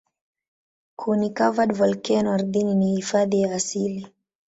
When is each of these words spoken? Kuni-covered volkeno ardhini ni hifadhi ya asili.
Kuni-covered 1.03 1.75
volkeno 1.81 2.29
ardhini 2.31 2.75
ni 2.75 2.95
hifadhi 2.95 3.41
ya 3.41 3.55
asili. 3.55 4.07